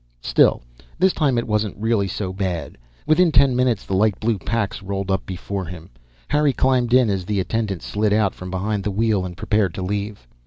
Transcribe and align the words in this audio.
Still, 0.23 0.63
this 0.97 1.13
time 1.13 1.37
it 1.37 1.45
wasn't 1.45 1.77
really 1.77 2.07
so 2.07 2.33
bad. 2.33 2.75
Within 3.05 3.31
ten 3.31 3.55
minutes 3.55 3.85
the 3.85 3.93
light 3.93 4.19
blue 4.19 4.39
Pax 4.39 4.81
rolled 4.81 5.11
up 5.11 5.27
before 5.27 5.65
him. 5.65 5.91
Harry 6.29 6.53
climbed 6.53 6.91
in 6.91 7.07
as 7.07 7.23
the 7.25 7.39
attendant 7.39 7.83
slid 7.83 8.11
out 8.11 8.33
from 8.33 8.49
behind 8.49 8.83
the 8.83 8.89
wheel 8.89 9.23
and 9.25 9.37
prepared 9.37 9.75
to 9.75 9.83
leave. 9.83 10.25